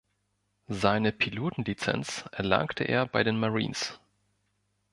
[0.65, 3.99] Seine Pilotenlizenz erlangte er bei den Marines.